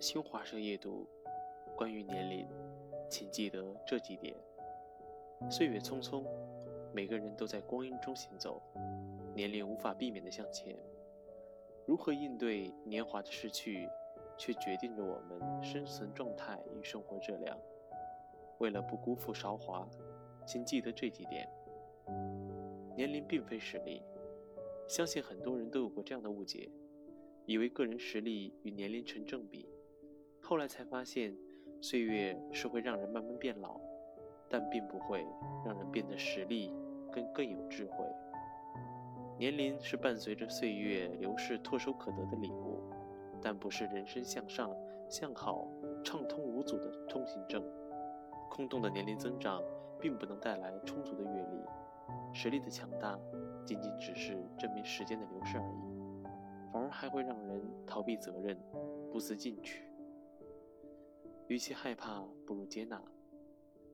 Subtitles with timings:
[0.00, 1.04] 新华社夜读，
[1.76, 2.46] 关于年龄，
[3.10, 4.32] 请记得这几点：
[5.50, 6.24] 岁月匆匆，
[6.92, 8.62] 每个人都在光阴中行走，
[9.34, 10.78] 年龄无法避免的向前。
[11.84, 13.88] 如何应对年华的逝去，
[14.36, 17.58] 却决定着我们生存状态与生活质量。
[18.58, 19.84] 为了不辜负韶华，
[20.46, 21.48] 请记得这几点：
[22.94, 24.00] 年龄并非实力。
[24.86, 26.70] 相信很多人都有过这样的误解，
[27.46, 29.68] 以为个人实力与年龄成正比。
[30.48, 31.36] 后来才发现，
[31.78, 33.78] 岁月是会让人慢慢变老，
[34.48, 35.26] 但并不会
[35.62, 36.72] 让人变得实力
[37.12, 38.02] 更更有智慧。
[39.38, 42.80] 年龄是伴随着岁月流逝唾手可得的礼物，
[43.42, 44.74] 但不是人生向上、
[45.06, 45.68] 向好、
[46.02, 47.62] 畅通无阻的通行证。
[48.48, 49.62] 空洞的年龄增长，
[50.00, 51.60] 并不能带来充足的阅历。
[52.32, 53.18] 实力的强大，
[53.66, 58.56] 仅仅只是证明时间的流逝而已，反而还会让人逃避责任，
[59.12, 59.86] 不思进取。
[61.48, 63.02] 与其害怕，不如接纳。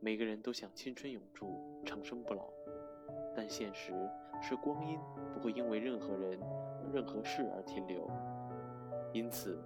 [0.00, 2.44] 每个人都想青春永驻、长生不老，
[3.34, 3.94] 但现实
[4.42, 4.98] 是光阴
[5.32, 6.38] 不会因为任何人、
[6.92, 8.06] 任何事而停留，
[9.14, 9.58] 因此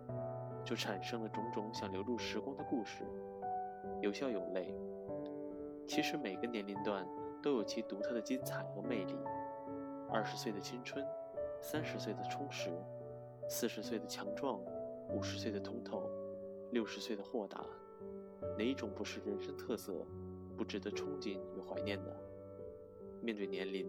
[0.65, 3.03] 就产生了种种想留住时光的故事，
[4.01, 4.73] 有笑有泪。
[5.85, 7.05] 其实每个年龄段
[7.43, 9.17] 都有其独特的精彩和魅力。
[10.09, 11.05] 二十岁的青春，
[11.61, 12.71] 三十岁的充实，
[13.49, 14.61] 四十岁的强壮，
[15.09, 16.09] 五十岁的通透。
[16.73, 17.67] 六十岁的豁达，
[18.57, 20.07] 哪一种不是人生特色，
[20.57, 22.17] 不值得憧憬与怀念的？
[23.21, 23.87] 面对年龄，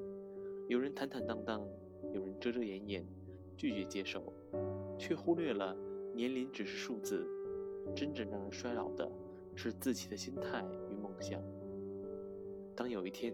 [0.67, 1.66] 有人坦坦荡荡，
[2.11, 3.08] 有人遮遮掩掩，
[3.56, 4.22] 拒绝接受，
[4.98, 5.73] 却忽略了
[6.14, 7.26] 年龄只是数字，
[7.95, 9.09] 真正让人衰老的
[9.56, 10.61] 是自己的心态
[10.92, 11.42] 与梦想。
[12.76, 13.34] 当有一天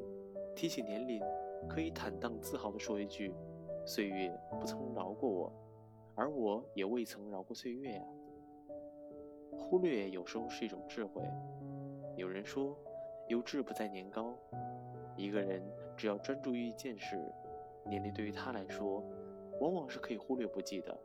[0.56, 1.20] 提起年龄，
[1.68, 3.34] 可以坦荡自豪地说一句
[3.84, 5.52] ：“岁月不曾饶过我，
[6.14, 8.04] 而我也未曾饶过岁月呀。”
[9.58, 11.22] 忽略有时候是一种智慧。
[12.16, 12.78] 有人说，
[13.28, 14.36] 有志不在年高。
[15.16, 15.62] 一个人
[15.96, 17.18] 只要专注于一件事，
[17.86, 19.04] 年龄对于他来说，
[19.60, 20.98] 往往是可以忽略不计的。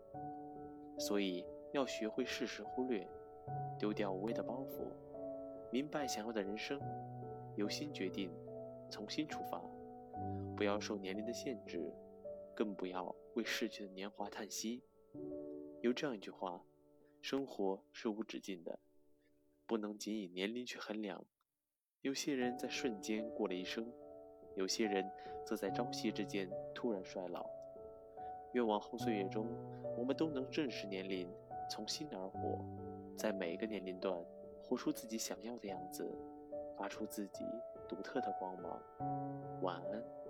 [0.98, 3.06] 所以要学会适时忽略，
[3.78, 4.86] 丢掉无谓的包袱，
[5.70, 6.80] 明白想要的人生，
[7.56, 8.30] 由心决定，
[8.88, 9.60] 从心出发，
[10.56, 11.92] 不要受年龄的限制，
[12.54, 14.82] 更不要为逝去的年华叹息。
[15.80, 16.64] 有这样一句话。
[17.24, 18.78] 生活是无止境的，
[19.66, 21.24] 不能仅以年龄去衡量。
[22.02, 23.90] 有些人在瞬间过了一生，
[24.56, 25.10] 有些人
[25.42, 27.46] 则在朝夕之间突然衰老。
[28.52, 29.46] 愿往后岁月中，
[29.96, 31.26] 我们都能正视年龄，
[31.70, 32.62] 从心而活，
[33.16, 34.22] 在每一个年龄段
[34.62, 36.06] 活出自己想要的样子，
[36.76, 37.42] 发出自己
[37.88, 38.78] 独特的光芒。
[39.62, 40.23] 晚安。